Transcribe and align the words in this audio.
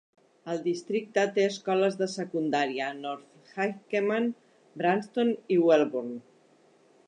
El 0.51 0.61
districte 0.61 1.25
té 1.35 1.43
escoles 1.49 1.97
de 1.99 2.07
secundària 2.15 2.87
a 2.93 2.97
North 3.03 3.53
Hykeham, 3.67 4.27
Branston 4.83 5.33
i 5.57 5.63
Welbourn. 5.69 6.15